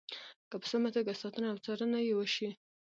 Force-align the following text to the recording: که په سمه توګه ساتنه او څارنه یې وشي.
که 0.49 0.55
په 0.61 0.67
سمه 0.71 0.89
توګه 0.95 1.13
ساتنه 1.21 1.47
او 1.51 1.57
څارنه 1.65 1.99
یې 2.07 2.13
وشي. 2.15 2.49